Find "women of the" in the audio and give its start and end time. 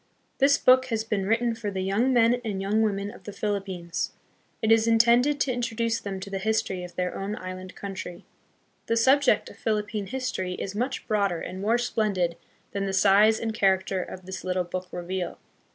2.81-3.31